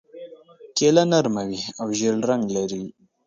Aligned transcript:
کیله 0.77 1.03
نرمه 1.11 1.43
وي 1.49 1.61
او 1.79 1.87
ژېړ 1.97 2.15
رنګ 2.29 2.43
لري. 2.55 2.83